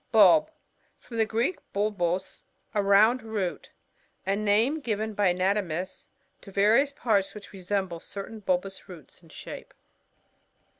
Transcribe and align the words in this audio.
Bulb.— 0.11 0.49
From 0.99 1.17
the 1.17 1.27
Greek, 1.27 1.59
bolboSt 1.75 2.41
a 2.73 2.81
roand 2.81 3.21
root. 3.21 3.69
A 4.25 4.35
name 4.35 4.79
given 4.79 5.13
by 5.13 5.27
an 5.27 5.37
atomists, 5.37 6.07
to 6.41 6.51
various 6.51 6.91
part^ 6.91 7.35
which 7.35 7.51
resemble 7.53 7.99
certain 7.99 8.39
bulbous 8.39 8.89
roots 8.89 9.21
in 9.21 9.29
shape. 9.29 9.75